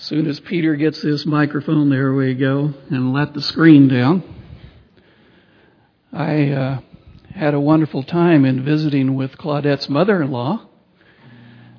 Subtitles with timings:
[0.00, 4.22] soon as Peter gets this microphone, there we go, and let the screen down.
[6.10, 6.80] I uh,
[7.34, 10.66] had a wonderful time in visiting with Claudette's mother-in-law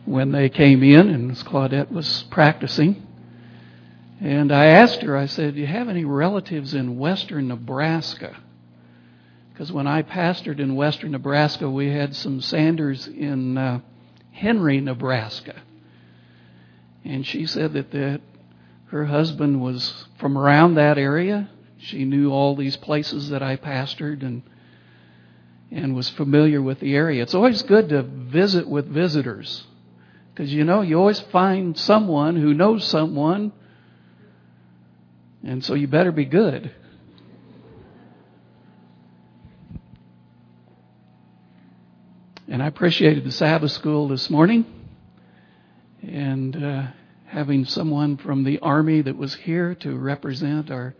[0.05, 3.07] when they came in, and Claudette was practicing.
[4.19, 8.37] And I asked her, I said, Do you have any relatives in western Nebraska?
[9.51, 13.79] Because when I pastored in western Nebraska, we had some Sanders in uh,
[14.31, 15.61] Henry, Nebraska.
[17.03, 18.21] And she said that, that
[18.87, 21.49] her husband was from around that area.
[21.77, 24.43] She knew all these places that I pastored and
[25.73, 27.23] and was familiar with the area.
[27.23, 29.63] It's always good to visit with visitors
[30.33, 33.53] because you know you always find someone who knows someone,
[35.43, 36.71] and so you better be good.
[42.49, 44.65] And I appreciated the Sabbath school this morning
[46.01, 46.87] and uh,
[47.31, 50.93] having someone from the Army that was here to represent our,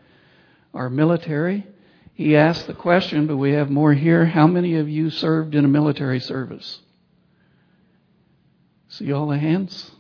[0.74, 1.68] our military.
[2.14, 4.26] He asked the question, but we have more here.
[4.26, 6.80] How many of you served in a military service?
[8.88, 9.92] See all the hands?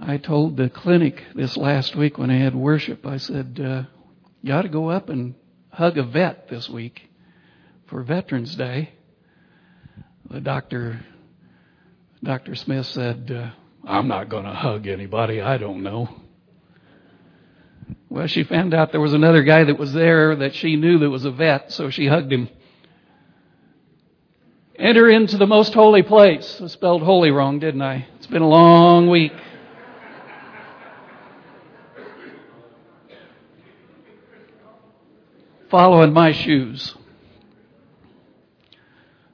[0.00, 3.82] I told the clinic this last week when I had worship, I said, uh,
[4.42, 5.34] you ought to go up and
[5.70, 7.10] hug a vet this week
[7.86, 8.92] for Veterans Day.
[10.30, 11.04] The doctor
[12.24, 12.54] Dr.
[12.54, 13.50] Smith said, uh,
[13.88, 16.08] I'm not going to hug anybody I don't know.
[18.08, 21.10] Well, she found out there was another guy that was there that she knew that
[21.10, 22.48] was a vet, so she hugged him.
[24.78, 26.60] Enter into the most holy place.
[26.62, 28.06] I spelled holy wrong, didn't I?
[28.16, 29.32] It's been a long week.
[35.70, 36.94] Following my shoes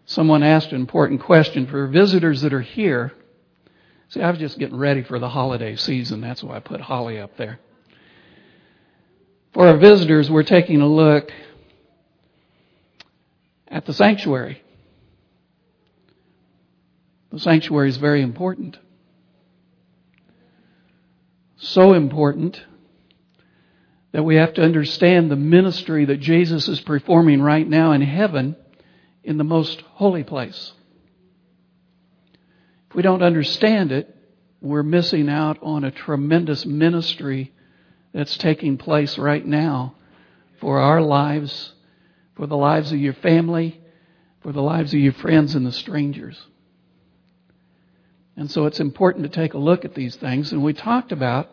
[0.09, 3.13] someone asked an important question for visitors that are here.
[4.09, 6.23] See, I was just getting ready for the holiday season.
[6.23, 7.61] That's why I put Holly up there.
[9.53, 11.31] For our visitors, we're taking a look
[13.69, 14.63] at the sanctuary.
[17.31, 18.79] The sanctuary is very important.
[21.59, 22.63] So important
[24.13, 28.57] that we have to understand the ministry that Jesus is performing right now in heaven
[29.29, 30.73] in the most holy place.
[32.89, 34.17] If we don't understand it,
[34.63, 37.53] we're missing out on a tremendous ministry
[38.15, 39.97] that's taking place right now
[40.63, 41.75] for our lives,
[42.37, 43.79] for the lives of your family,
[44.41, 46.43] for the lives of your friends and the strangers.
[48.35, 50.53] And so it's important to take a look at these things.
[50.53, 51.51] And we talked about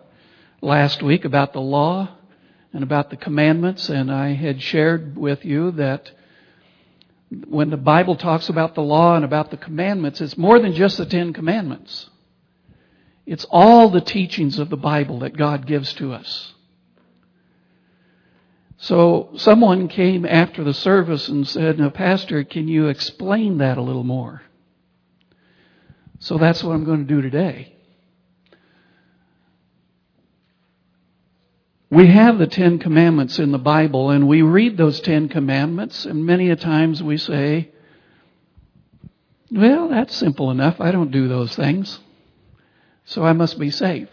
[0.62, 2.08] last week about the law
[2.72, 6.10] and about the commandments, and I had shared with you that
[7.48, 10.98] when the Bible talks about the law and about the commandments, it's more than just
[10.98, 12.10] the Ten Commandments.
[13.26, 16.54] It's all the teachings of the Bible that God gives to us.
[18.78, 23.82] So someone came after the service and said, Now, Pastor, can you explain that a
[23.82, 24.44] little more?
[26.20, 27.75] So that's what I'm going to do today.
[31.96, 36.26] We have the Ten Commandments in the Bible, and we read those Ten Commandments, and
[36.26, 37.72] many a times we say,
[39.50, 40.82] Well, that's simple enough.
[40.82, 42.02] I don't do those things,
[43.06, 44.10] so I must be safe.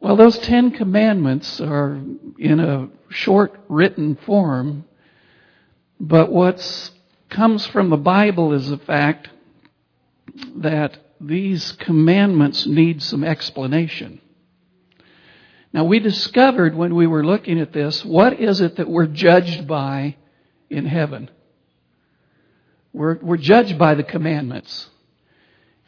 [0.00, 1.98] Well, those Ten Commandments are
[2.38, 4.84] in a short written form,
[5.98, 6.90] but what
[7.30, 9.30] comes from the Bible is the fact
[10.56, 14.20] that these commandments need some explanation.
[15.72, 19.66] Now we discovered when we were looking at this, what is it that we're judged
[19.66, 20.16] by
[20.68, 21.30] in heaven?
[22.92, 24.90] We're, we're judged by the commandments.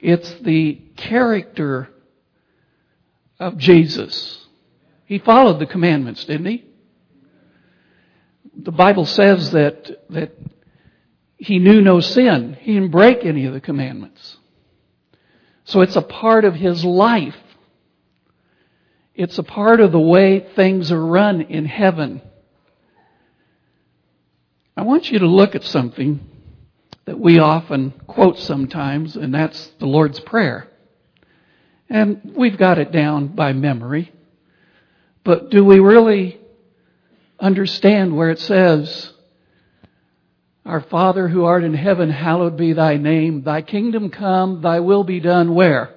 [0.00, 1.90] It's the character
[3.38, 4.46] of Jesus.
[5.04, 6.64] He followed the commandments, didn't he?
[8.56, 10.32] The Bible says that, that
[11.36, 12.56] he knew no sin.
[12.60, 14.38] He didn't break any of the commandments.
[15.64, 17.36] So it's a part of his life.
[19.14, 22.20] It's a part of the way things are run in heaven.
[24.76, 26.18] I want you to look at something
[27.04, 30.68] that we often quote sometimes, and that's the Lord's Prayer.
[31.88, 34.12] And we've got it down by memory.
[35.22, 36.40] But do we really
[37.38, 39.12] understand where it says,
[40.66, 43.42] Our Father who art in heaven, hallowed be thy name.
[43.44, 45.94] Thy kingdom come, thy will be done where?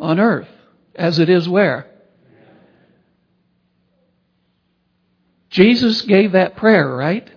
[0.00, 0.48] On earth.
[0.94, 1.86] As it is where?
[5.50, 7.28] Jesus gave that prayer, right?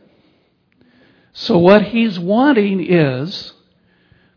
[1.34, 3.54] So what he's wanting is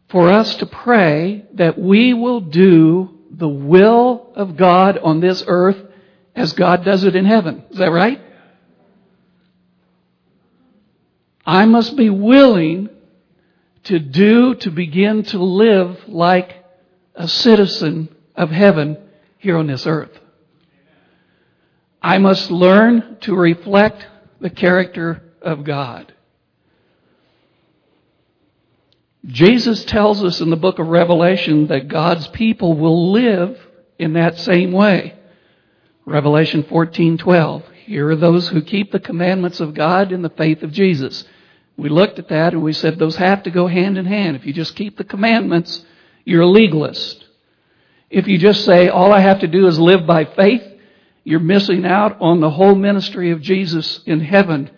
[0.09, 5.77] for us to pray that we will do the will of God on this earth
[6.37, 7.65] as God does it in heaven.
[7.71, 8.21] Is that right?
[11.47, 12.89] I must be willing
[13.85, 16.65] to do, to begin to live like
[17.15, 18.97] a citizen of heaven
[19.39, 20.11] here on this earth.
[22.05, 24.07] I must learn to reflect
[24.39, 26.13] the character of God.
[29.25, 33.59] Jesus tells us in the book of Revelation that God's people will live
[33.99, 35.15] in that same way.
[36.05, 37.63] Revelation 14:12.
[37.87, 41.25] Here are those who keep the commandments of God in the faith of Jesus.
[41.79, 44.37] We looked at that and we said those have to go hand in hand.
[44.37, 45.83] If you just keep the commandments,
[46.27, 47.25] you're a legalist.
[48.11, 50.74] If you just say all I have to do is live by faith,
[51.25, 54.71] you're missing out on the whole ministry of Jesus in heaven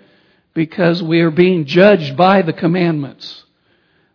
[0.54, 3.44] because we are being judged by the commandments.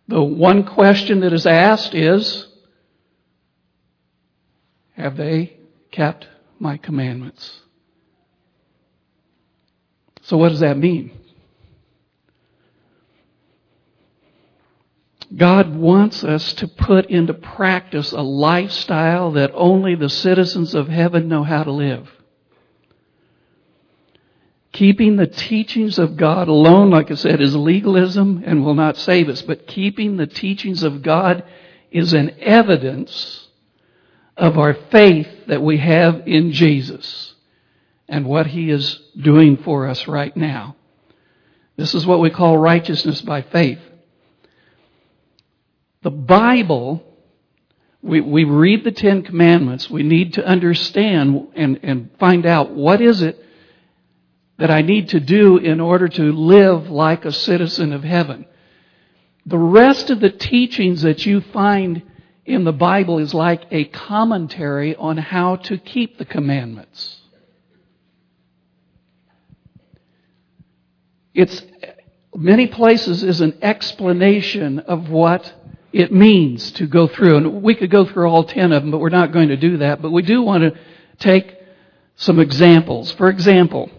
[0.08, 2.48] The one question that is asked is,
[4.92, 5.56] have they
[5.90, 6.26] kept
[6.58, 7.60] my commandments?
[10.22, 11.12] So what does that mean?
[15.34, 21.28] God wants us to put into practice a lifestyle that only the citizens of heaven
[21.28, 22.10] know how to live.
[24.72, 29.28] Keeping the teachings of God alone, like I said, is legalism and will not save
[29.28, 29.42] us.
[29.42, 31.44] But keeping the teachings of God
[31.90, 33.48] is an evidence
[34.36, 37.34] of our faith that we have in Jesus
[38.08, 40.76] and what He is doing for us right now.
[41.76, 43.78] This is what we call righteousness by faith.
[46.02, 47.04] The Bible,
[48.02, 53.02] we, we read the Ten Commandments, we need to understand and, and find out what
[53.02, 53.38] is it
[54.62, 58.46] that I need to do in order to live like a citizen of heaven.
[59.44, 62.00] The rest of the teachings that you find
[62.46, 67.18] in the Bible is like a commentary on how to keep the commandments.
[71.34, 71.60] It's
[72.32, 75.52] many places is an explanation of what
[75.92, 77.38] it means to go through.
[77.38, 79.78] And we could go through all 10 of them, but we're not going to do
[79.78, 80.00] that.
[80.00, 80.78] But we do want to
[81.18, 81.52] take
[82.14, 83.10] some examples.
[83.10, 83.90] For example,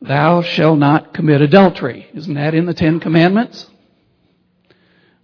[0.00, 2.08] Thou shalt not commit adultery.
[2.14, 3.68] Isn't that in the Ten Commandments?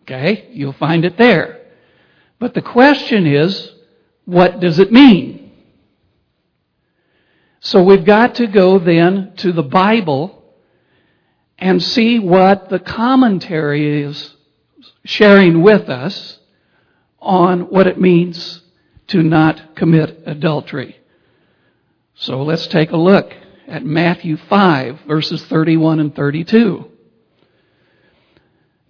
[0.02, 1.60] Okay, you'll find it there.
[2.38, 3.72] But the question is,
[4.24, 5.52] what does it mean?
[7.60, 10.44] So we've got to go then to the Bible
[11.58, 14.34] and see what the commentary is
[15.04, 16.38] sharing with us
[17.20, 18.60] on what it means
[19.06, 20.98] to not commit adultery.
[22.16, 23.32] So let's take a look
[23.68, 26.90] at Matthew 5, verses 31 and 32.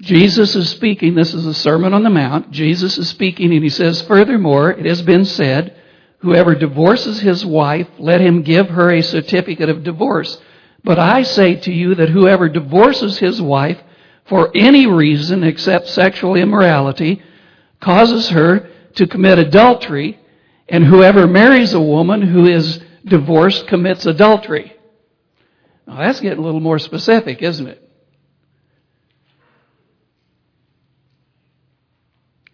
[0.01, 2.51] Jesus is speaking, this is a Sermon on the Mount.
[2.51, 5.77] Jesus is speaking and he says, Furthermore, it has been said,
[6.19, 10.39] Whoever divorces his wife, let him give her a certificate of divorce.
[10.83, 13.79] But I say to you that whoever divorces his wife
[14.27, 17.23] for any reason except sexual immorality
[17.81, 20.19] causes her to commit adultery,
[20.69, 24.75] and whoever marries a woman who is divorced commits adultery.
[25.87, 27.81] Now that's getting a little more specific, isn't it?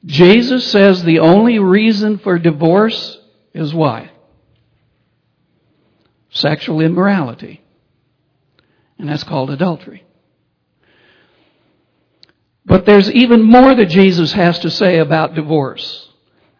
[0.04, 3.18] Jesus says the only reason for divorce
[3.52, 4.10] is why?
[6.30, 7.62] Sexual immorality.
[8.98, 10.04] And that's called adultery.
[12.64, 16.08] But there's even more that Jesus has to say about divorce.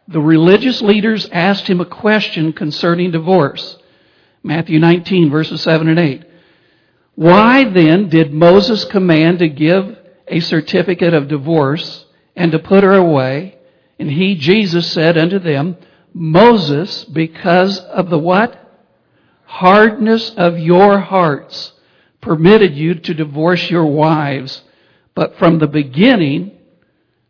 [0.09, 3.77] The religious leaders asked him a question concerning divorce.
[4.43, 6.25] Matthew 19, verses 7 and 8.
[7.15, 12.95] Why then did Moses command to give a certificate of divorce and to put her
[12.95, 13.59] away?
[13.99, 15.77] And he, Jesus, said unto them,
[16.15, 18.57] Moses, because of the what?
[19.45, 21.73] Hardness of your hearts,
[22.21, 24.63] permitted you to divorce your wives.
[25.15, 26.53] But from the beginning,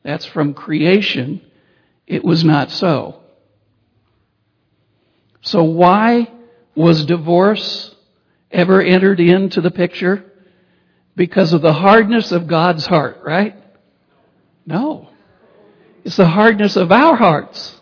[0.05, 1.41] that's from creation,
[2.07, 3.21] it was not so.
[5.43, 6.31] So why
[6.81, 7.95] was divorce
[8.51, 10.25] ever entered into the picture?
[11.17, 13.57] Because of the hardness of God's heart, right?
[14.67, 15.09] No.
[16.05, 17.79] It's the hardness of our hearts.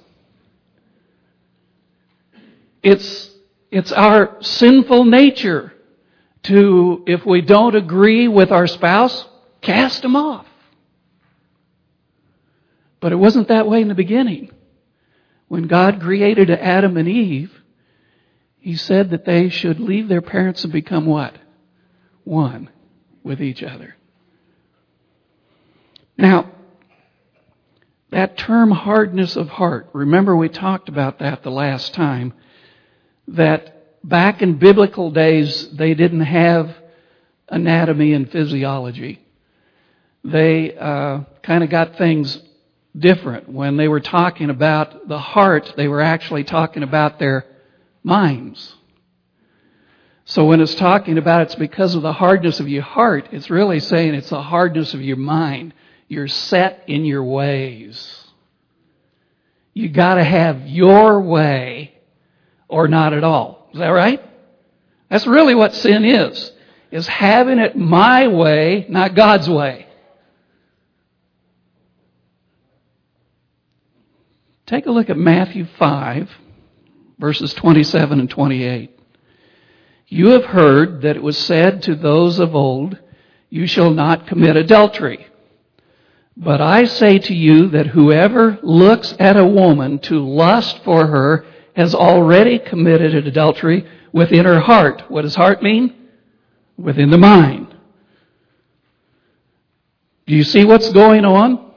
[2.82, 3.30] It's,
[3.70, 5.72] it's our sinful nature
[6.44, 9.26] to, if we don't agree with our spouse,
[9.60, 10.46] cast them off.
[13.00, 14.50] But it wasn't that way in the beginning.
[15.48, 17.52] When God created Adam and Eve,
[18.60, 21.34] he said that they should leave their parents and become what?
[22.24, 22.70] One
[23.22, 23.96] with each other.
[26.16, 26.50] Now,
[28.10, 32.32] that term hardness of heart, remember we talked about that the last time,
[33.28, 36.74] that back in biblical days they didn't have
[37.48, 39.20] anatomy and physiology.
[40.24, 42.40] They uh, kind of got things
[42.96, 43.48] different.
[43.48, 47.44] When they were talking about the heart, they were actually talking about their
[48.08, 48.74] minds.
[50.24, 53.80] So when it's talking about it's because of the hardness of your heart, it's really
[53.80, 55.72] saying it's the hardness of your mind.
[56.08, 58.26] You're set in your ways.
[59.74, 61.94] You gotta have your way
[62.66, 63.68] or not at all.
[63.72, 64.22] Is that right?
[65.08, 66.52] That's really what sin is.
[66.90, 69.86] Is having it my way, not God's way.
[74.66, 76.30] Take a look at Matthew 5,
[77.18, 78.98] verses 27 and 28.
[80.06, 82.98] You have heard that it was said to those of old,
[83.50, 85.26] You shall not commit adultery.
[86.36, 91.44] But I say to you that whoever looks at a woman to lust for her
[91.74, 95.02] has already committed adultery within her heart.
[95.08, 95.94] What does heart mean?
[96.76, 97.74] Within the mind.
[100.26, 101.67] Do you see what's going on?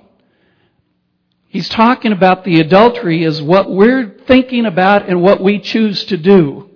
[1.51, 6.15] He's talking about the adultery is what we're thinking about and what we choose to
[6.15, 6.70] do.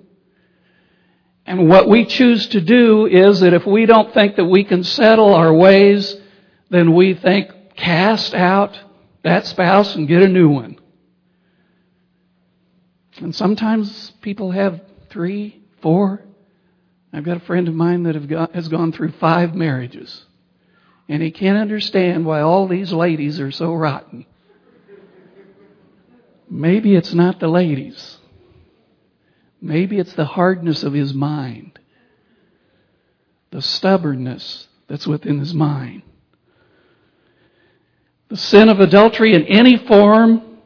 [1.45, 4.83] And what we choose to do is that if we don't think that we can
[4.83, 6.17] settle our ways,
[6.69, 8.77] then we think cast out
[9.23, 10.77] that spouse and get a new one.
[13.19, 16.21] And sometimes people have three, four.
[17.13, 20.25] I've got a friend of mine that got, has gone through five marriages.
[21.07, 24.25] And he can't understand why all these ladies are so rotten.
[26.49, 28.17] Maybe it's not the ladies.
[29.61, 31.79] Maybe it's the hardness of his mind,
[33.51, 36.03] the stubbornness that's within his mind.
[38.29, 40.59] The sin of adultery in any form,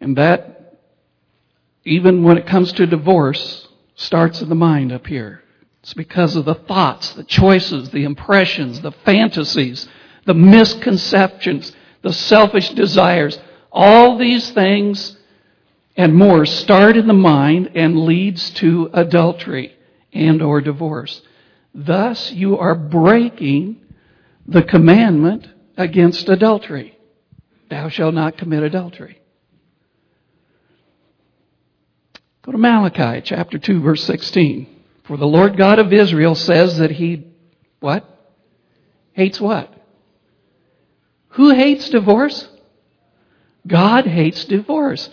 [0.00, 0.78] and that,
[1.84, 5.42] even when it comes to divorce, starts in the mind up here.
[5.82, 9.88] It's because of the thoughts, the choices, the impressions, the fantasies,
[10.24, 11.72] the misconceptions
[12.06, 13.36] the selfish desires.
[13.72, 15.16] All these things
[15.96, 19.74] and more start in the mind and leads to adultery
[20.12, 21.20] and or divorce.
[21.74, 23.80] Thus you are breaking
[24.46, 26.96] the commandment against adultery.
[27.70, 29.20] Thou shalt not commit adultery.
[32.42, 34.68] Go to Malachi chapter 2 verse 16.
[35.02, 37.26] For the Lord God of Israel says that he
[37.80, 38.08] what?
[39.14, 39.75] Hates what?
[41.36, 42.48] Who hates divorce?
[43.66, 45.10] God hates divorce.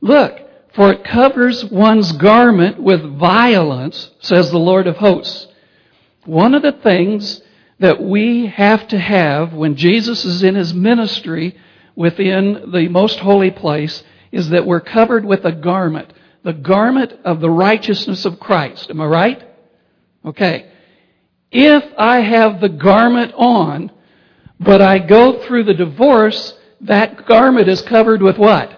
[0.00, 0.38] Look,
[0.74, 5.48] for it covers one's garment with violence, says the Lord of hosts.
[6.26, 7.42] One of the things
[7.80, 11.56] that we have to have when Jesus is in his ministry
[11.96, 16.12] within the most holy place is that we're covered with a garment,
[16.44, 18.90] the garment of the righteousness of Christ.
[18.90, 19.42] Am I right?
[20.24, 20.70] Okay.
[21.50, 23.90] If I have the garment on,
[24.60, 28.70] but I go through the divorce, that garment is covered with what?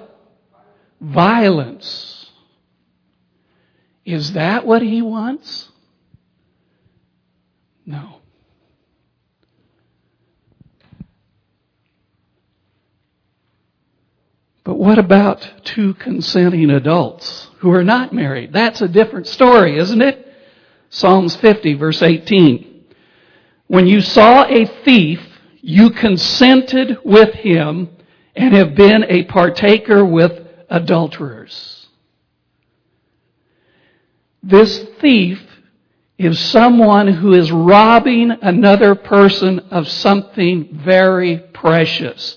[1.00, 2.30] Violence.
[4.04, 5.68] Is that what he wants?
[7.84, 8.20] No.
[14.64, 18.52] But what about two consenting adults who are not married?
[18.52, 20.26] That's a different story, isn't it?
[20.90, 22.84] Psalms 50 verse 18.
[23.68, 25.20] When you saw a thief
[25.66, 27.88] you consented with him
[28.36, 31.88] and have been a partaker with adulterers.
[34.44, 35.42] This thief
[36.18, 42.36] is someone who is robbing another person of something very precious.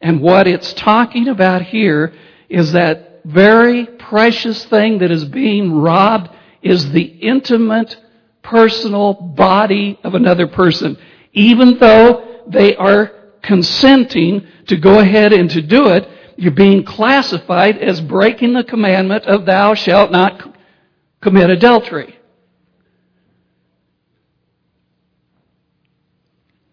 [0.00, 2.12] And what it's talking about here
[2.48, 7.96] is that very precious thing that is being robbed is the intimate,
[8.42, 10.98] personal body of another person.
[11.32, 13.12] Even though they are
[13.42, 19.24] consenting to go ahead and to do it, you're being classified as breaking the commandment
[19.24, 20.56] of thou shalt not
[21.20, 22.18] commit adultery.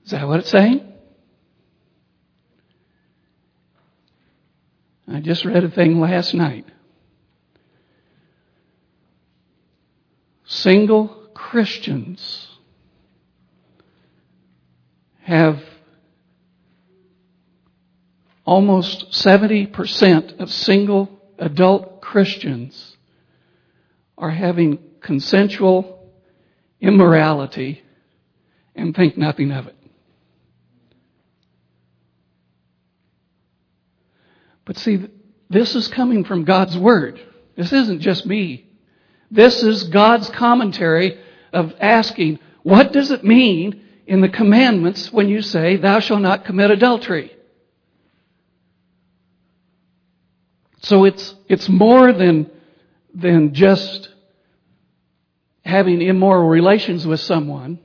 [0.06, 0.94] Is that what it's saying?
[5.08, 6.66] I just read a thing last night.
[10.46, 12.45] Single Christians
[15.26, 15.60] have
[18.46, 22.96] almost 70% of single adult Christians
[24.20, 26.12] are having consensual
[26.80, 27.82] immorality
[28.76, 29.76] and think nothing of it.
[34.64, 35.08] But see,
[35.50, 37.20] this is coming from God's Word.
[37.56, 38.68] This isn't just me.
[39.32, 41.20] This is God's commentary
[41.52, 46.46] of asking, what does it mean in the commandments when you say, thou shalt not
[46.46, 47.36] commit adultery?
[50.82, 52.50] So it's, it's more than,
[53.14, 54.10] than just
[55.64, 57.80] having immoral relations with someone,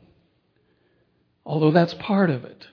[1.47, 2.67] although that's part of it.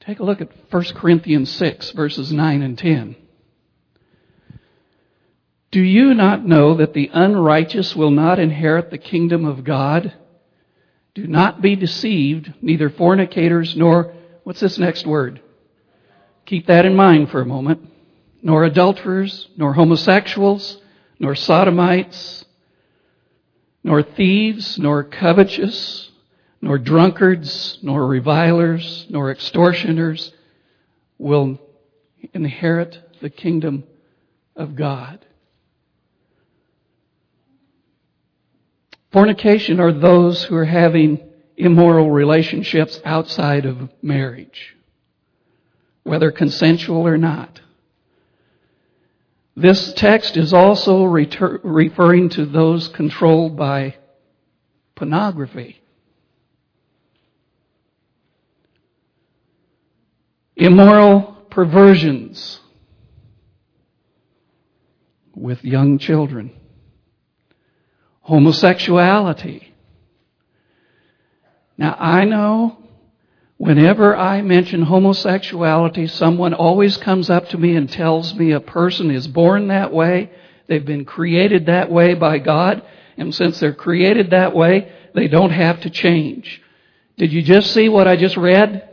[0.00, 3.16] Take a look at 1 Corinthians 6, verses 9 and 10.
[5.76, 10.14] Do you not know that the unrighteous will not inherit the kingdom of God?
[11.14, 15.42] Do not be deceived, neither fornicators nor, what's this next word?
[16.46, 17.90] Keep that in mind for a moment.
[18.40, 20.80] Nor adulterers, nor homosexuals,
[21.18, 22.46] nor sodomites,
[23.84, 26.10] nor thieves, nor covetous,
[26.62, 30.32] nor drunkards, nor revilers, nor extortioners
[31.18, 31.60] will
[32.32, 33.84] inherit the kingdom
[34.56, 35.25] of God.
[39.16, 44.76] Fornication are those who are having immoral relationships outside of marriage,
[46.02, 47.62] whether consensual or not.
[49.56, 53.96] This text is also referring to those controlled by
[54.94, 55.80] pornography.
[60.56, 62.60] immoral perversions
[65.34, 66.50] with young children,
[68.26, 69.72] homosexuality.
[71.78, 72.76] Now, I know
[73.56, 79.12] whenever I mention homosexuality, someone always comes up to me and tells me a person
[79.12, 80.32] is born that way,
[80.66, 82.82] they've been created that way by God,
[83.16, 86.60] and since they're created that way, they don't have to change.
[87.16, 88.88] Did you just see what I just read?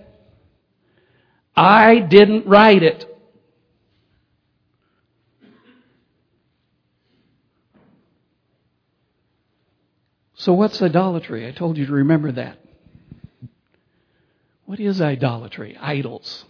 [1.56, 3.08] I didn't write it.
[10.44, 11.48] So, what's idolatry?
[11.48, 12.58] I told you to remember that.
[14.66, 15.78] What is idolatry?
[15.80, 16.44] Idols.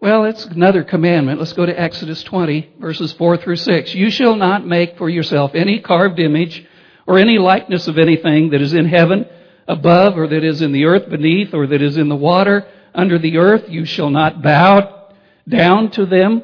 [0.00, 1.38] Well, it's another commandment.
[1.38, 3.94] Let's go to Exodus 20, verses 4 through 6.
[3.94, 6.66] You shall not make for yourself any carved image
[7.06, 9.26] or any likeness of anything that is in heaven
[9.68, 13.16] above, or that is in the earth beneath, or that is in the water under
[13.16, 13.68] the earth.
[13.68, 15.12] You shall not bow
[15.48, 16.42] down to them,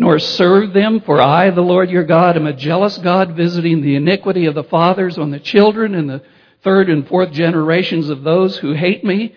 [0.00, 3.96] nor serve them, for I, the Lord your God, am a jealous God, visiting the
[3.96, 6.22] iniquity of the fathers on the children and the
[6.64, 9.36] third and fourth generations of those who hate me,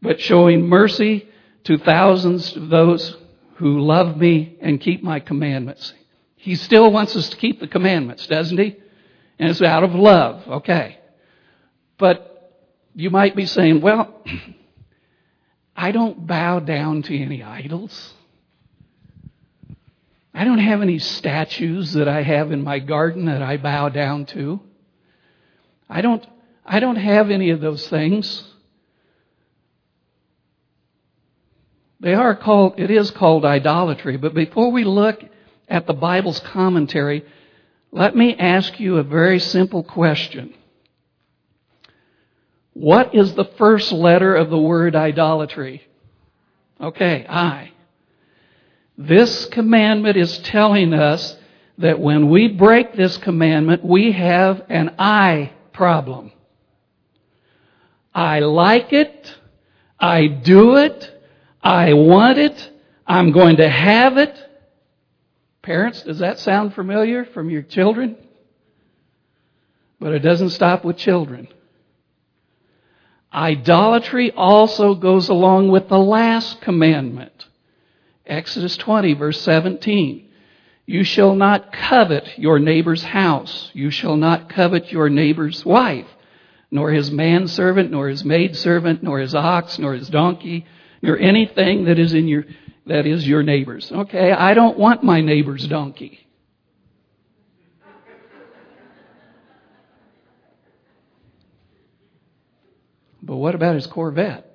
[0.00, 1.28] but showing mercy
[1.64, 3.16] to thousands of those
[3.56, 5.92] who love me and keep my commandments.
[6.36, 8.76] He still wants us to keep the commandments, doesn't he?
[9.40, 11.00] And it's out of love, okay.
[11.98, 12.52] But
[12.94, 14.22] you might be saying, well,
[15.76, 18.14] I don't bow down to any idols.
[20.34, 24.26] I don't have any statues that I have in my garden that I bow down
[24.26, 24.60] to.
[25.88, 26.26] I don't,
[26.66, 28.42] I don't have any of those things.
[32.00, 35.22] They are called, it is called idolatry, but before we look
[35.68, 37.24] at the Bible's commentary,
[37.92, 40.52] let me ask you a very simple question.
[42.72, 45.82] What is the first letter of the word idolatry?
[46.80, 47.70] Okay, I.
[48.96, 51.36] This commandment is telling us
[51.78, 56.30] that when we break this commandment, we have an I problem.
[58.14, 59.34] I like it.
[59.98, 61.10] I do it.
[61.62, 62.70] I want it.
[63.06, 64.38] I'm going to have it.
[65.62, 68.16] Parents, does that sound familiar from your children?
[69.98, 71.48] But it doesn't stop with children.
[73.32, 77.32] Idolatry also goes along with the last commandment.
[78.26, 80.28] Exodus 20 verse 17.
[80.86, 83.70] You shall not covet your neighbor's house.
[83.72, 86.06] You shall not covet your neighbor's wife,
[86.70, 90.66] nor his manservant, nor his maidservant, nor his ox, nor his donkey,
[91.00, 92.44] nor anything that is in your,
[92.86, 93.90] that is your neighbor's.
[93.90, 96.20] Okay, I don't want my neighbor's donkey.
[103.22, 104.53] But what about his Corvette?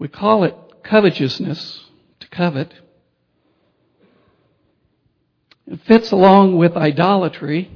[0.00, 1.84] We call it covetousness,
[2.20, 2.72] to covet.
[5.66, 7.70] It fits along with idolatry.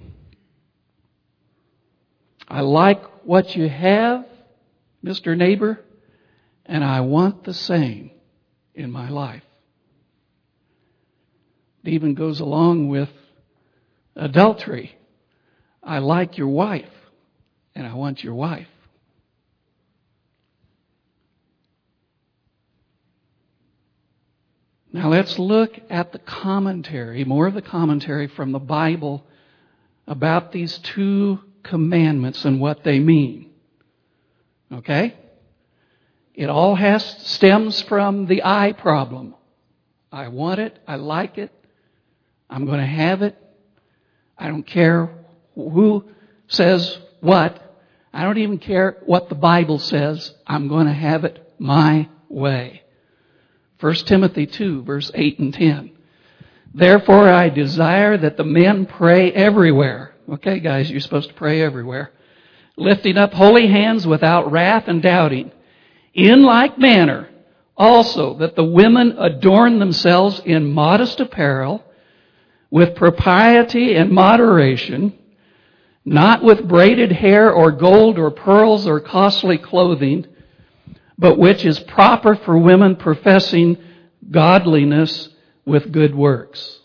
[2.48, 4.24] I like what you have,
[5.04, 5.36] Mr.
[5.36, 5.80] Neighbor,
[6.64, 8.10] and I want the same
[8.74, 9.42] in my life.
[11.84, 13.10] It even goes along with
[14.16, 14.96] adultery.
[15.82, 16.88] I like your wife,
[17.74, 18.68] and I want your wife.
[24.94, 29.26] Now let's look at the commentary, more of the commentary from the Bible
[30.06, 33.50] about these two commandments and what they mean.
[34.72, 35.16] Okay?
[36.32, 39.34] It all has stems from the I problem.
[40.12, 41.50] I want it, I like it,
[42.48, 43.36] I'm going to have it.
[44.38, 45.10] I don't care
[45.56, 46.08] who
[46.46, 47.60] says what.
[48.12, 50.32] I don't even care what the Bible says.
[50.46, 52.83] I'm going to have it my way.
[53.84, 55.90] 1 Timothy 2 verse 8 and 10.
[56.72, 60.14] Therefore I desire that the men pray everywhere.
[60.26, 62.10] Okay guys, you're supposed to pray everywhere.
[62.78, 65.52] Lifting up holy hands without wrath and doubting.
[66.14, 67.28] In like manner
[67.76, 71.84] also that the women adorn themselves in modest apparel,
[72.70, 75.12] with propriety and moderation,
[76.06, 80.26] not with braided hair or gold or pearls or costly clothing,
[81.18, 83.78] but which is proper for women professing
[84.30, 85.28] godliness
[85.64, 86.80] with good works.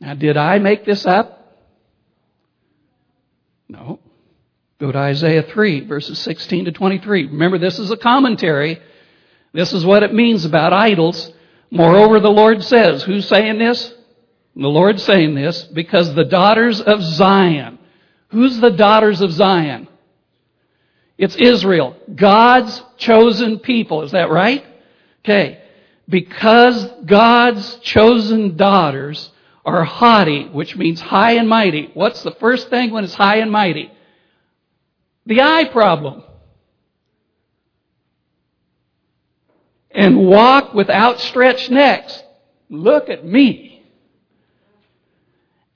[0.00, 1.56] Now, did I make this up?
[3.68, 3.98] No.
[4.80, 7.26] Go to Isaiah 3, verses 16 to 23.
[7.26, 8.80] Remember, this is a commentary.
[9.52, 11.32] This is what it means about idols.
[11.70, 13.92] Moreover, the Lord says, who's saying this?
[14.54, 17.78] The Lord's saying this because the daughters of Zion.
[18.28, 19.88] Who's the daughters of Zion?
[21.18, 21.96] It's Israel.
[22.14, 24.02] God's chosen people.
[24.02, 24.64] Is that right?
[25.24, 25.60] Okay.
[26.08, 29.30] Because God's chosen daughters
[29.64, 31.90] are haughty, which means high and mighty.
[31.92, 33.90] What's the first thing when it's high and mighty?
[35.26, 36.22] The eye problem.
[39.90, 42.22] And walk with outstretched necks.
[42.70, 43.82] Look at me.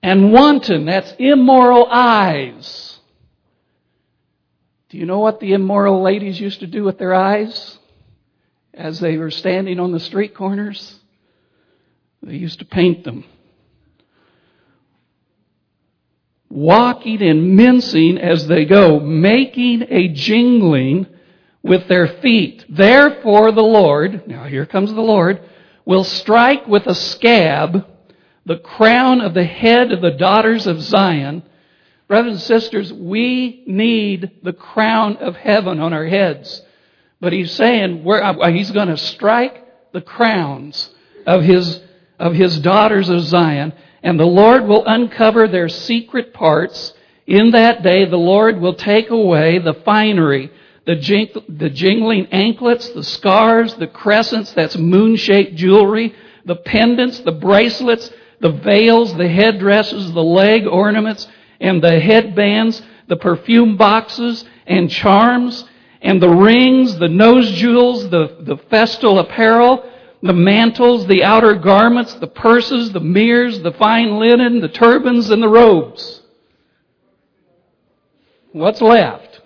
[0.02, 2.91] And wanton, that's immoral eyes.
[4.92, 7.78] Do you know what the immoral ladies used to do with their eyes
[8.74, 11.00] as they were standing on the street corners?
[12.22, 13.24] They used to paint them.
[16.50, 21.06] Walking and mincing as they go, making a jingling
[21.62, 22.66] with their feet.
[22.68, 25.40] Therefore the Lord, now here comes the Lord,
[25.86, 27.86] will strike with a scab
[28.44, 31.44] the crown of the head of the daughters of Zion
[32.12, 36.60] Brothers and sisters, we need the crown of heaven on our heads.
[37.22, 40.90] But he's saying uh, he's going to strike the crowns
[41.26, 41.80] of his,
[42.18, 43.72] of his daughters of Zion,
[44.02, 46.92] and the Lord will uncover their secret parts.
[47.26, 50.52] In that day, the Lord will take away the finery,
[50.84, 57.20] the, jing, the jingling anklets, the scars, the crescents, that's moon shaped jewelry, the pendants,
[57.20, 61.26] the bracelets, the veils, the headdresses, the leg ornaments,
[61.62, 65.64] and the headbands, the perfume boxes and charms,
[66.02, 69.88] and the rings, the nose jewels, the, the festal apparel,
[70.22, 75.42] the mantles, the outer garments, the purses, the mirrors, the fine linen, the turbans, and
[75.42, 76.22] the robes.
[78.50, 79.40] What's left?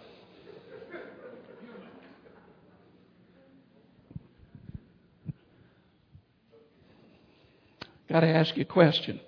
[8.09, 9.20] Got to ask you a question.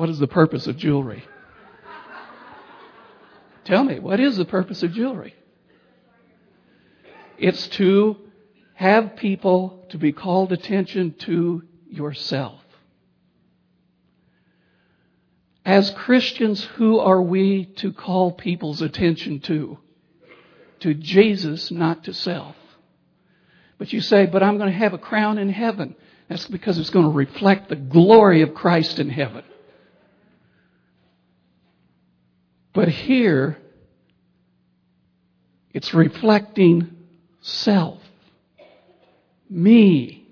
[0.00, 1.22] What is the purpose of jewelry?
[3.66, 5.34] Tell me, what is the purpose of jewelry?
[7.36, 8.16] It's to
[8.72, 12.62] have people to be called attention to yourself.
[15.66, 19.76] As Christians, who are we to call people's attention to?
[20.78, 22.56] To Jesus, not to self.
[23.76, 25.94] But you say, but I'm going to have a crown in heaven.
[26.30, 29.44] That's because it's going to reflect the glory of Christ in heaven.
[32.72, 33.58] But here,
[35.72, 36.96] it's reflecting
[37.40, 37.98] self.
[39.48, 40.26] Me.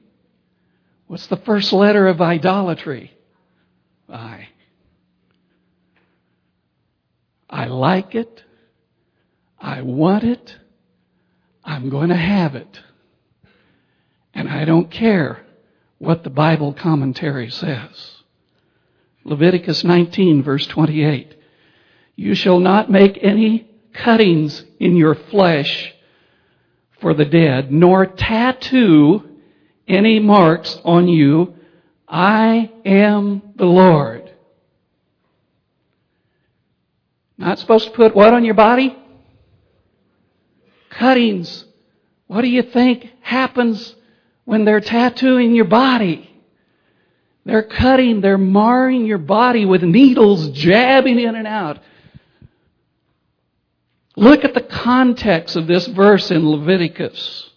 [1.07, 3.13] What's the first letter of idolatry?
[4.09, 4.49] I.
[7.51, 8.45] I like it.
[9.59, 10.57] I want it.
[11.65, 12.81] I'm going to have it.
[14.35, 15.45] And I don't care
[15.99, 18.13] what the Bible commentary says.
[19.25, 21.38] Leviticus 19 verse 28.
[22.19, 25.95] You shall not make any cuttings in your flesh
[27.01, 29.23] for the dead, nor tattoo
[29.87, 31.55] any marks on you.
[32.09, 34.33] I am the Lord.
[37.37, 38.99] Not supposed to put what on your body?
[40.91, 41.67] Cuttings.
[42.27, 43.95] What do you think happens
[44.45, 46.29] when they're tattooing your body.
[47.45, 51.79] They're cutting, they're marring your body with needles, jabbing in and out.
[54.19, 57.51] Look at the context of this verse in Leviticus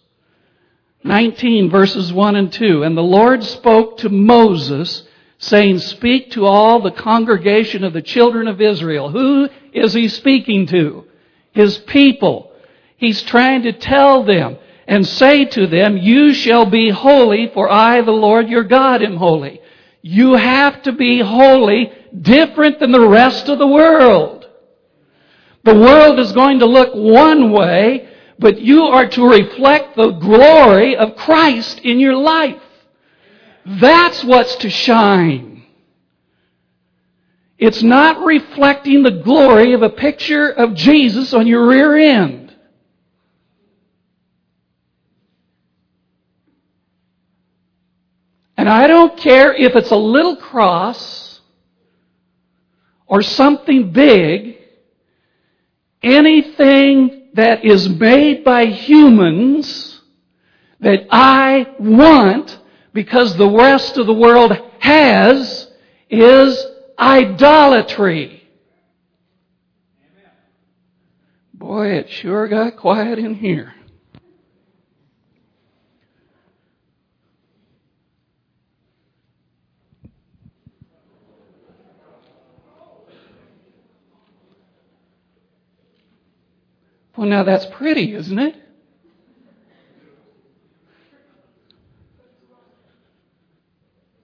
[1.02, 2.84] 19, verses 1 and 2.
[2.84, 5.02] And the Lord spoke to Moses,
[5.38, 9.10] saying, Speak to all the congregation of the children of Israel.
[9.10, 11.04] Who is he speaking to?
[11.50, 12.52] His people.
[12.96, 18.02] He's trying to tell them and say to them, You shall be holy, for I,
[18.02, 19.60] the Lord your God, am holy.
[20.00, 24.41] You have to be holy, different than the rest of the world.
[25.64, 30.96] The world is going to look one way, but you are to reflect the glory
[30.96, 32.60] of Christ in your life.
[33.64, 35.64] That's what's to shine.
[37.58, 42.42] It's not reflecting the glory of a picture of Jesus on your rear end.
[48.56, 51.40] And I don't care if it's a little cross
[53.06, 54.58] or something big
[56.02, 60.00] anything that is made by humans
[60.80, 62.58] that I want
[62.92, 65.68] because the rest of the world has
[66.10, 66.66] is
[66.98, 68.42] idolatry.
[71.54, 73.72] Boy, it sure got quiet in here.
[87.16, 88.56] Well, now that's pretty, isn't it?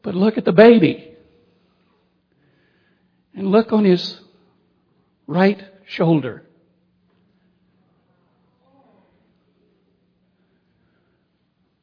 [0.02, 1.16] But look at the baby.
[3.34, 4.18] And look on his
[5.26, 6.44] right shoulder.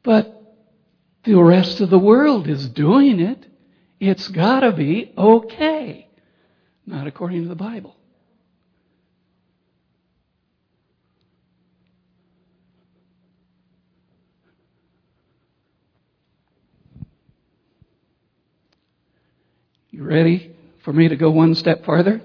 [0.01, 0.35] But
[1.23, 3.45] the rest of the world is doing it.
[3.99, 6.07] It's got to be okay.
[6.85, 7.95] Not according to the Bible.
[19.95, 20.53] You ready
[20.83, 22.21] for me to go one step farther?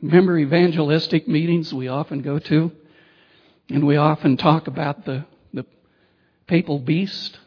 [0.00, 2.72] Remember evangelistic meetings we often go to?
[3.68, 5.66] And we often talk about the, the
[6.46, 7.38] papal beast.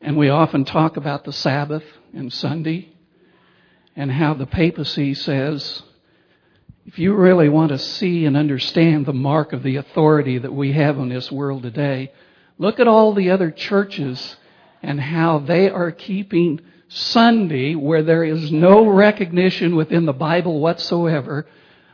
[0.00, 2.94] And we often talk about the Sabbath and Sunday.
[3.94, 5.82] And how the papacy says,
[6.86, 10.72] if you really want to see and understand the mark of the authority that we
[10.72, 12.10] have in this world today,
[12.56, 14.36] look at all the other churches
[14.82, 21.46] and how they are keeping Sunday, where there is no recognition within the Bible whatsoever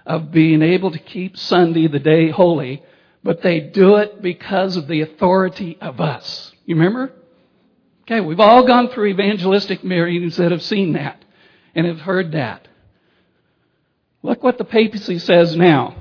[0.05, 2.83] of being able to keep Sunday, the day, holy,
[3.23, 6.53] but they do it because of the authority of us.
[6.65, 7.13] You remember?
[8.03, 11.23] Okay, we've all gone through evangelistic meetings that have seen that
[11.75, 12.67] and have heard that.
[14.23, 15.95] Look what the papacy says now.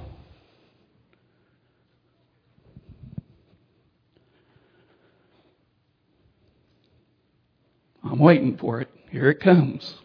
[8.12, 8.89] I'm waiting for it.
[9.12, 9.96] Here it comes.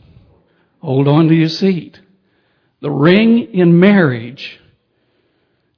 [0.81, 2.01] Hold on to your seat.
[2.81, 4.61] The ring in marriage,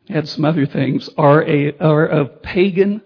[0.08, 3.02] had some other things, are, a, are of pagan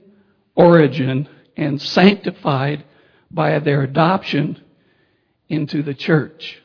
[0.55, 2.85] origin and sanctified
[3.31, 4.63] by their adoption
[5.49, 6.61] into the church.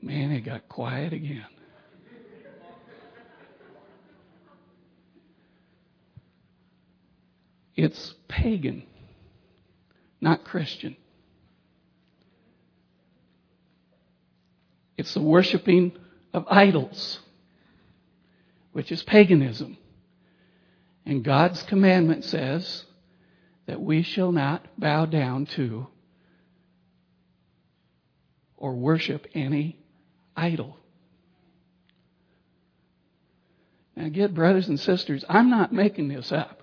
[0.00, 1.44] Man, it got quiet again.
[7.78, 8.82] It's pagan,
[10.20, 10.96] not Christian.
[14.96, 15.92] It's the worshiping
[16.34, 17.20] of idols,
[18.72, 19.78] which is paganism.
[21.06, 22.84] And God's commandment says
[23.66, 25.86] that we shall not bow down to
[28.56, 29.78] or worship any
[30.36, 30.76] idol.
[33.94, 36.57] Now, get brothers and sisters, I'm not making this up.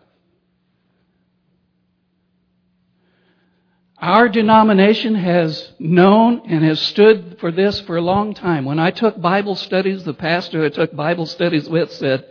[4.06, 8.63] Our denomination has known and has stood for this for a long time.
[8.63, 12.24] When I took Bible studies, the pastor I took Bible studies with said,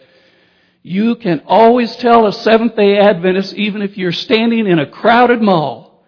[0.85, 5.43] you can always tell a Seventh day Adventist, even if you're standing in a crowded
[5.43, 6.05] mall,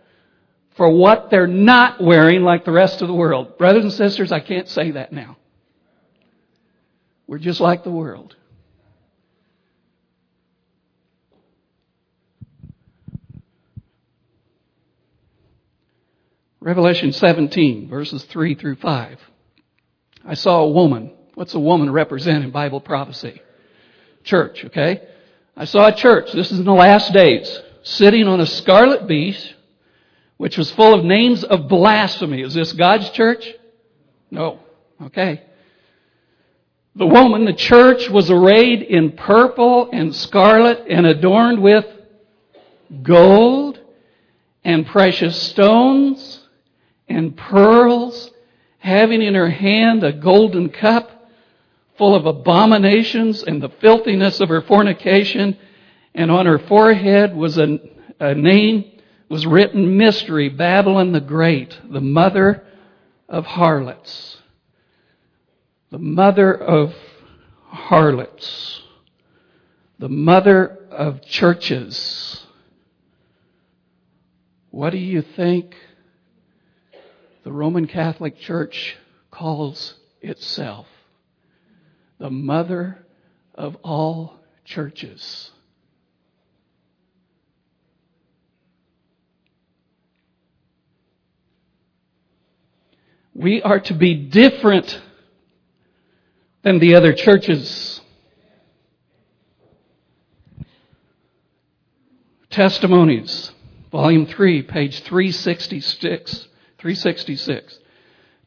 [0.76, 3.58] for what they're not wearing like the rest of the world.
[3.58, 5.36] Brothers and sisters, I can't say that now.
[7.26, 8.36] We're just like the world.
[16.66, 19.20] Revelation 17, verses 3 through 5.
[20.24, 21.12] I saw a woman.
[21.34, 23.40] What's a woman represent in Bible prophecy?
[24.24, 25.02] Church, okay?
[25.56, 26.32] I saw a church.
[26.32, 27.60] This is in the last days.
[27.84, 29.54] Sitting on a scarlet beast,
[30.38, 32.42] which was full of names of blasphemy.
[32.42, 33.48] Is this God's church?
[34.32, 34.58] No.
[35.00, 35.42] Okay.
[36.96, 41.86] The woman, the church, was arrayed in purple and scarlet and adorned with
[43.04, 43.78] gold
[44.64, 46.35] and precious stones
[47.08, 48.30] and pearls,
[48.78, 51.30] having in her hand a golden cup
[51.96, 55.56] full of abominations and the filthiness of her fornication,
[56.14, 57.78] and on her forehead was a,
[58.20, 58.84] a name
[59.28, 62.64] was written mystery, Babylon the Great, the mother
[63.28, 64.38] of harlots.
[65.90, 66.94] The mother of
[67.66, 68.82] harlots.
[69.98, 72.46] The mother of churches.
[74.70, 75.74] What do you think
[77.46, 78.96] the Roman Catholic Church
[79.30, 80.88] calls itself?
[82.18, 83.06] The mother
[83.54, 85.52] of all churches.
[93.32, 95.00] We are to be different
[96.64, 98.00] than the other churches.
[102.50, 103.52] Testimonies,
[103.92, 106.48] volume 3, page 366.
[106.86, 107.80] 366.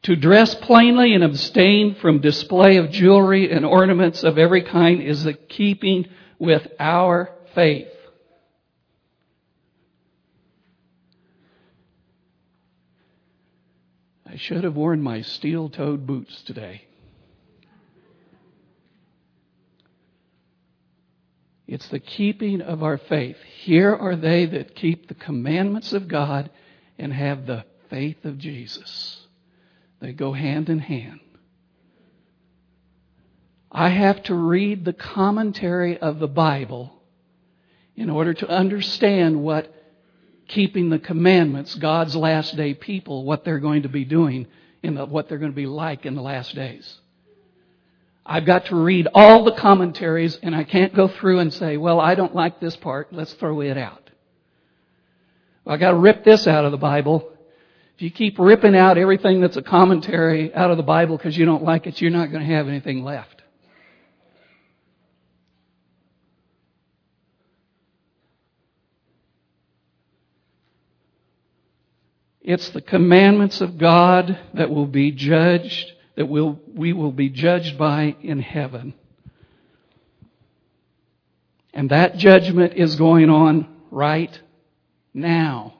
[0.04, 5.24] To dress plainly and abstain from display of jewelry and ornaments of every kind is
[5.24, 6.06] the keeping
[6.38, 7.88] with our faith.
[14.26, 16.86] I should have worn my steel toed boots today.
[21.66, 23.36] It's the keeping of our faith.
[23.64, 26.48] Here are they that keep the commandments of God
[26.98, 29.26] and have the faith of Jesus.
[30.00, 31.20] They go hand in hand.
[33.70, 36.92] I have to read the commentary of the Bible
[37.94, 39.72] in order to understand what
[40.48, 44.46] keeping the commandments, God's last day people, what they're going to be doing
[44.82, 46.98] and what they're going to be like in the last days.
[48.26, 52.00] I've got to read all the commentaries and I can't go through and say, well,
[52.00, 53.12] I don't like this part.
[53.12, 54.10] Let's throw it out.
[55.64, 57.32] Well, I got to rip this out of the Bible.
[58.00, 61.44] If you keep ripping out everything that's a commentary out of the Bible because you
[61.44, 63.42] don't like it, you're not going to have anything left.
[72.40, 77.76] It's the commandments of God that will be judged, that will, we will be judged
[77.76, 78.94] by in heaven.
[81.74, 84.40] And that judgment is going on right
[85.12, 85.79] now.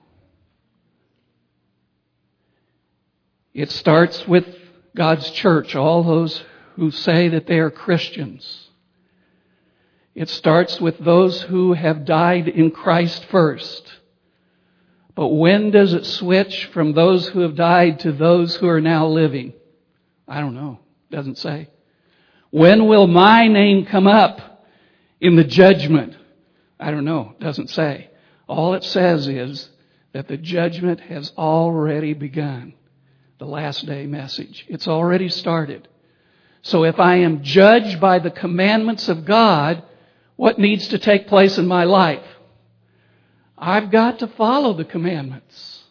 [3.53, 4.47] It starts with
[4.95, 6.45] God's church, all those
[6.77, 8.69] who say that they are Christians.
[10.15, 13.93] It starts with those who have died in Christ first.
[15.15, 19.07] But when does it switch from those who have died to those who are now
[19.07, 19.53] living?
[20.27, 20.79] I don't know.
[21.11, 21.69] It Doesn't say.
[22.51, 24.65] When will my name come up
[25.21, 26.17] in the judgment?
[26.79, 27.35] I don't know.
[27.39, 28.11] It Doesn't say.
[28.49, 29.69] All it says is
[30.13, 32.75] that the judgment has already begun.
[33.41, 34.67] The last day message.
[34.69, 35.89] It's already started.
[36.61, 39.83] So if I am judged by the commandments of God,
[40.37, 42.23] what needs to take place in my life?
[43.57, 45.85] I've got to follow the commandments.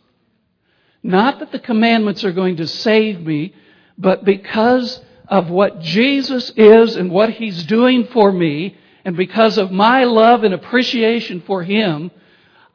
[1.02, 3.56] Not that the commandments are going to save me,
[3.98, 9.72] but because of what Jesus is and what He's doing for me, and because of
[9.72, 12.12] my love and appreciation for Him,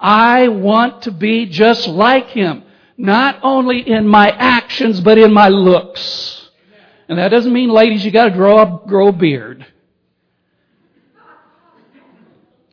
[0.00, 2.64] I want to be just like Him.
[2.96, 6.48] Not only in my actions, but in my looks.
[7.08, 9.66] And that doesn't mean, ladies, you gotta grow up, grow a beard.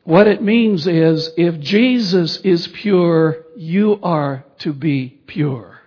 [0.04, 5.80] What it means is if Jesus is pure, you are to be pure.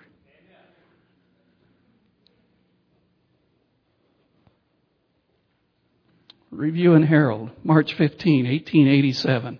[6.49, 9.59] Review and Herald, March 15, 1887.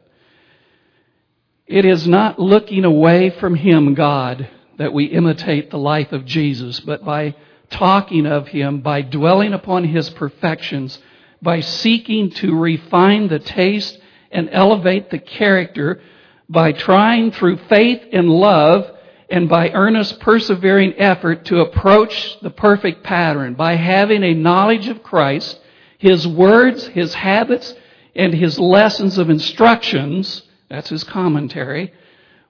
[1.68, 4.48] It is not looking away from Him, God,
[4.78, 7.36] that we imitate the life of Jesus, but by
[7.70, 11.00] talking of Him, by dwelling upon His perfections,
[11.42, 14.00] by seeking to refine the taste
[14.32, 16.02] and elevate the character
[16.50, 18.92] by trying through faith and love
[19.30, 25.02] and by earnest persevering effort to approach the perfect pattern by having a knowledge of
[25.02, 25.60] Christ,
[25.98, 27.74] His words, His habits,
[28.16, 31.94] and His lessons of instructions, that's His commentary,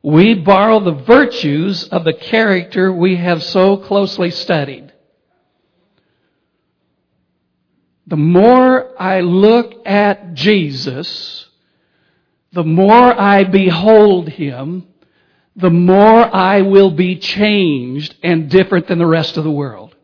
[0.05, 4.93] we borrow the virtues of the character we have so closely studied.
[8.05, 11.49] The more I look at Jesus,
[12.53, 14.85] the more I behold Him,
[15.55, 19.95] the more I will be changed and different than the rest of the world.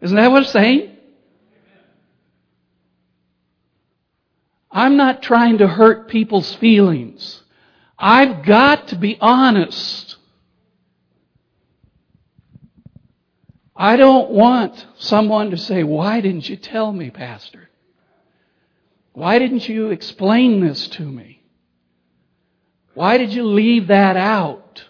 [0.00, 0.96] Isn't that what it's saying?
[4.70, 7.39] I'm not trying to hurt people's feelings.
[8.00, 10.16] I've got to be honest.
[13.76, 17.68] I don't want someone to say, Why didn't you tell me, Pastor?
[19.12, 21.42] Why didn't you explain this to me?
[22.94, 24.84] Why did you leave that out?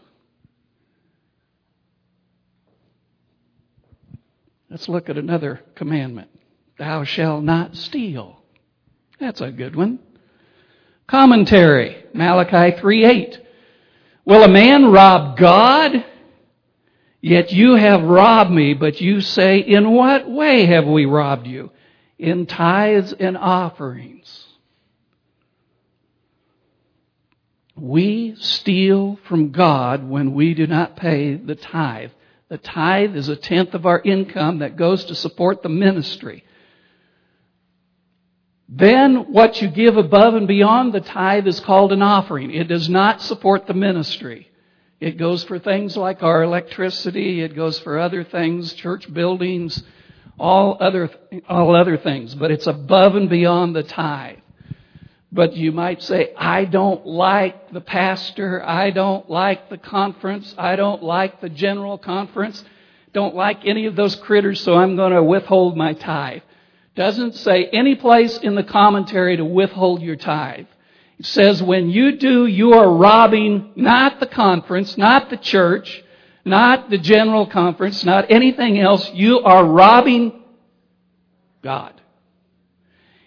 [4.70, 6.30] Let's look at another commandment.
[6.78, 8.40] Thou shalt not steal.
[9.18, 9.98] That's a good one.
[11.11, 13.40] Commentary, Malachi 3:8.
[14.24, 16.04] Will a man rob God?
[17.20, 21.72] Yet you have robbed me, but you say, In what way have we robbed you?
[22.16, 24.46] In tithes and offerings.
[27.76, 32.12] We steal from God when we do not pay the tithe.
[32.48, 36.44] The tithe is a tenth of our income that goes to support the ministry.
[38.73, 42.53] Then what you give above and beyond the tithe is called an offering.
[42.53, 44.49] It does not support the ministry.
[45.01, 49.83] It goes for things like our electricity, it goes for other things, church buildings,
[50.39, 51.11] all other,
[51.49, 54.39] all other things, but it's above and beyond the tithe.
[55.33, 58.62] But you might say, I don't like the pastor.
[58.64, 60.55] I don't like the conference.
[60.59, 62.64] I don't like the general conference.
[63.12, 66.43] Don't like any of those critters, so I'm going to withhold my tithe.
[66.95, 70.66] Doesn't say any place in the commentary to withhold your tithe.
[71.18, 76.03] It says when you do, you are robbing not the conference, not the church,
[76.45, 79.11] not the general conference, not anything else.
[79.12, 80.43] You are robbing
[81.62, 82.01] God.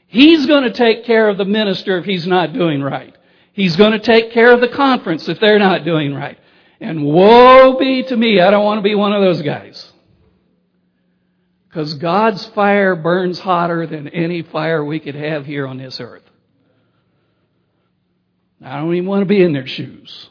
[0.08, 3.16] He's going to take care of the minister if he's not doing right.
[3.54, 6.38] He's going to take care of the conference if they're not doing right.
[6.80, 9.93] And woe be to me, I don't want to be one of those guys.
[11.74, 16.22] Because God's fire burns hotter than any fire we could have here on this earth.
[18.64, 20.30] I don't even want to be in their shoes.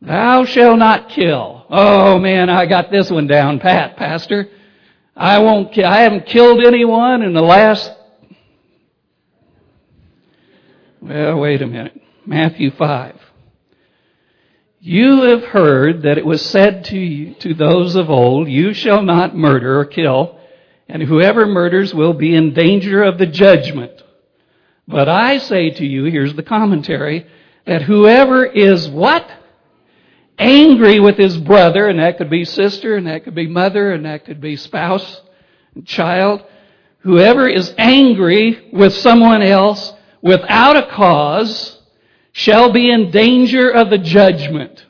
[0.00, 1.66] Thou shalt not kill.
[1.68, 4.48] Oh man, I got this one down pat, Pastor.
[5.16, 7.92] I won't, I haven't killed anyone in the last,
[11.02, 12.00] well, wait a minute.
[12.24, 13.29] Matthew 5.
[14.80, 19.02] You have heard that it was said to you, to those of old, you shall
[19.02, 20.38] not murder or kill,
[20.88, 23.92] and whoever murders will be in danger of the judgment.
[24.88, 27.26] But I say to you, here's the commentary,
[27.66, 29.30] that whoever is what?
[30.40, 34.06] angry with his brother, and that could be sister, and that could be mother, and
[34.06, 35.20] that could be spouse,
[35.74, 36.42] and child.
[37.00, 41.79] Whoever is angry with someone else without a cause
[42.32, 44.86] shall be in danger of the judgment.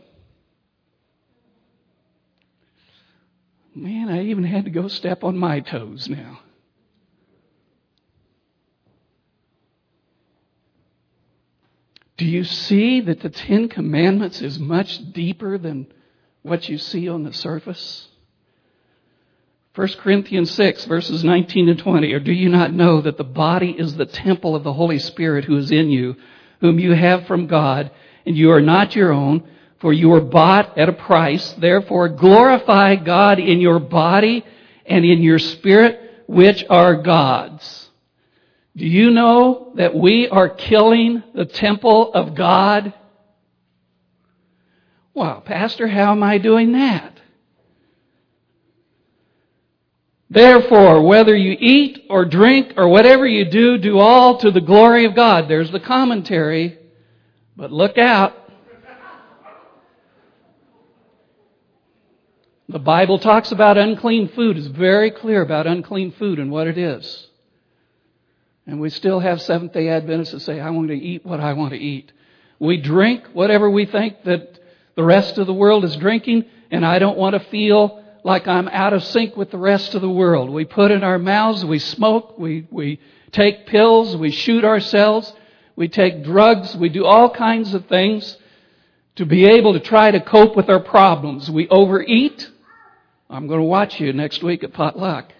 [3.75, 6.41] Man, I even had to go step on my toes now.
[12.21, 15.87] Do you see that the Ten Commandments is much deeper than
[16.43, 18.09] what you see on the surface?
[19.75, 22.13] 1 Corinthians 6, verses 19 and 20.
[22.13, 25.47] Or do you not know that the body is the temple of the Holy Spirit
[25.47, 26.17] who is in you,
[26.61, 27.91] whom you have from God,
[28.27, 29.49] and you are not your own,
[29.81, 31.53] for you were bought at a price.
[31.55, 34.45] Therefore, glorify God in your body
[34.87, 37.89] and in your spirit, which are God's.
[38.77, 42.93] Do you know that we are killing the temple of God?
[45.15, 47.20] Well, Pastor, how am I doing that?
[50.31, 55.05] Therefore, whether you eat or drink or whatever you do, do all to the glory
[55.05, 55.49] of God.
[55.49, 56.79] There's the commentary.
[57.57, 58.37] But look out.
[62.69, 64.57] The Bible talks about unclean food.
[64.57, 67.27] It's very clear about unclean food and what it is.
[68.65, 71.55] And we still have Seventh day Adventists that say, I want to eat what I
[71.55, 72.13] want to eat.
[72.61, 74.61] We drink whatever we think that
[74.95, 78.69] the rest of the world is drinking, and I don't want to feel like I'm
[78.69, 80.51] out of sync with the rest of the world.
[80.51, 83.01] We put in our mouths, we smoke, we, we
[83.33, 85.33] take pills, we shoot ourselves,
[85.77, 88.37] we take drugs, we do all kinds of things
[89.17, 91.51] to be able to try to cope with our problems.
[91.51, 92.51] We overeat.
[93.29, 95.33] I'm going to watch you next week at potluck.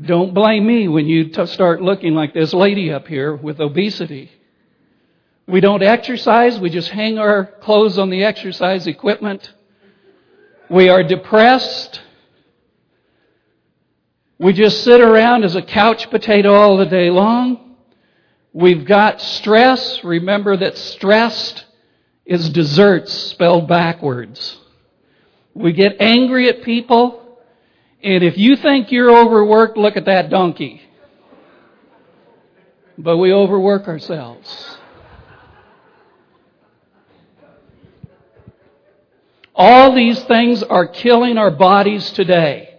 [0.00, 4.30] Don't blame me when you t- start looking like this lady up here with obesity.
[5.46, 9.52] We don't exercise, we just hang our clothes on the exercise equipment.
[10.70, 12.00] We are depressed.
[14.38, 17.76] We just sit around as a couch potato all the day long.
[18.52, 20.04] We've got stress.
[20.04, 21.64] Remember that stressed
[22.26, 24.58] is desserts spelled backwards.
[25.54, 27.38] We get angry at people.
[28.02, 30.82] And if you think you're overworked, look at that donkey.
[32.96, 34.77] But we overwork ourselves.
[39.58, 42.76] All these things are killing our bodies today,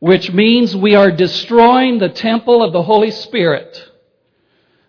[0.00, 3.90] which means we are destroying the temple of the Holy Spirit,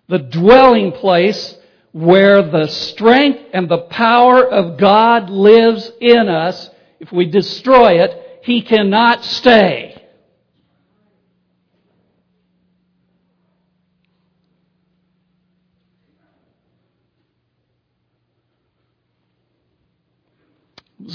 [0.10, 1.56] the dwelling place
[1.94, 6.70] where the strength and the power of God lives in us.
[7.00, 9.99] If we destroy it, he cannot stay.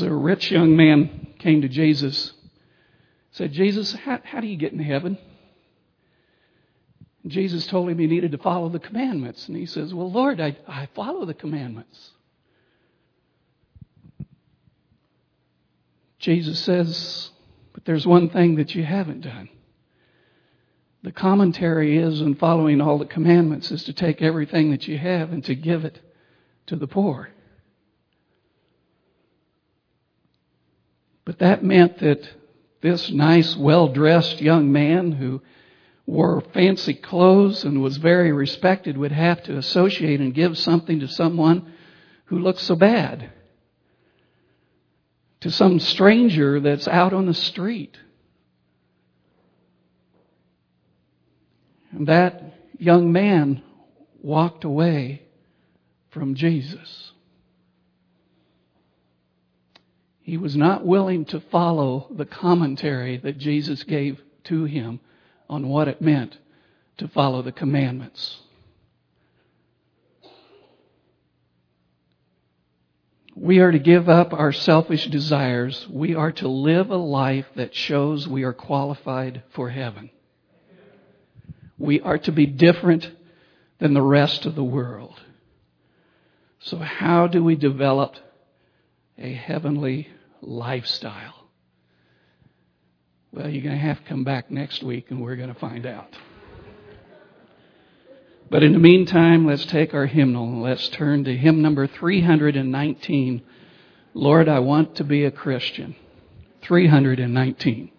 [0.03, 2.33] A rich young man came to Jesus
[3.33, 5.19] said jesus how, how do you get in heaven
[7.23, 10.41] and jesus told him he needed to follow the commandments and he says well lord
[10.41, 12.13] i, I follow the commandments
[16.25, 17.31] Jesus says,
[17.75, 19.51] But there's one thing that you haven't done.
[21.03, 25.33] The commentary is, in following all the commandments, is to take everything that you have
[25.33, 26.01] and to give it
[26.69, 27.29] to the poor.
[31.25, 32.29] But that meant that
[32.81, 35.41] this nice, well dressed young man who
[36.07, 41.09] wore fancy clothes and was very respected would have to associate and give something to
[41.09, 41.73] someone
[42.27, 43.31] who looked so bad
[45.41, 47.99] to some stranger that's out on the street.
[51.91, 53.63] And that young man
[54.23, 55.23] walked away
[56.11, 57.13] from Jesus.
[60.25, 65.01] He was not willing to follow the commentary that Jesus gave to him
[65.51, 66.39] on what it meant
[66.97, 68.39] to follow the commandments.
[73.37, 75.87] We are to give up our selfish desires.
[75.91, 80.09] We are to live a life that shows we are qualified for heaven.
[81.77, 83.11] We are to be different
[83.79, 85.21] than the rest of the world.
[86.61, 88.17] So, how do we develop
[89.19, 90.09] a heavenly
[90.41, 91.49] lifestyle?
[93.33, 95.87] Well, you're going to have to come back next week and we're going to find
[95.87, 96.17] out.
[98.51, 103.43] But in the meantime, let's take our hymnal and let's turn to hymn number 319.
[104.13, 105.97] Lord, I want to be a Christian.
[106.63, 107.91] 319.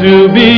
[0.05, 0.54] to be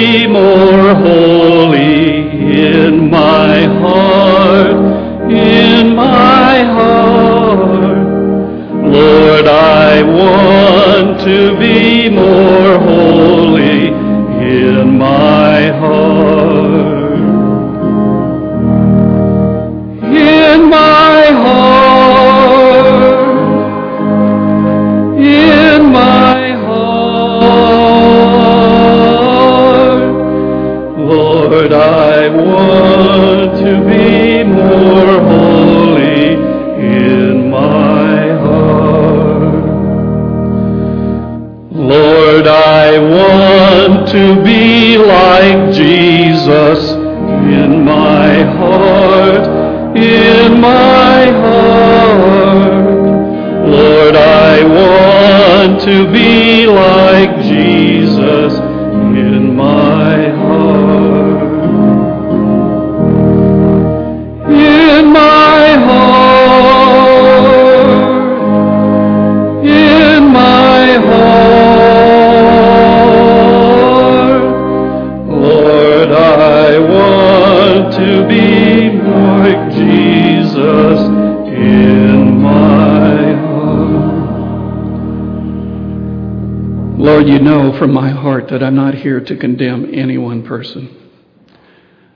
[87.07, 91.09] Lord, you know from my heart that I'm not here to condemn any one person,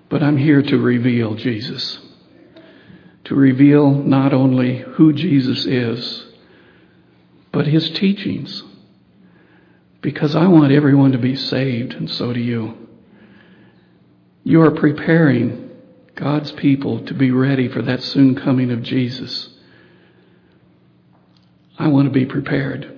[0.10, 1.98] but I'm here to reveal Jesus.
[3.24, 6.26] To reveal not only who Jesus is,
[7.54, 8.64] but his teachings.
[10.02, 12.90] Because I want everyone to be saved, and so do you.
[14.44, 15.72] You are preparing
[16.16, 19.52] God's people to be ready for that soon coming of Jesus.
[21.80, 22.91] I want to be prepared.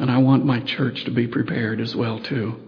[0.00, 2.60] And I want my church to be prepared as well too.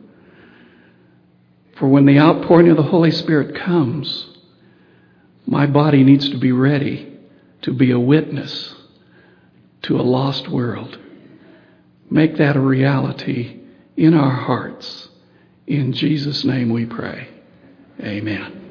[1.76, 4.26] For when the outpouring of the Holy Spirit comes,
[5.46, 7.18] my body needs to be ready
[7.62, 8.74] to be a witness
[9.82, 10.98] to a lost world.
[12.10, 13.60] Make that a reality
[13.96, 15.08] in our hearts.
[15.66, 17.28] In Jesus' name we pray.
[18.00, 18.63] Amen.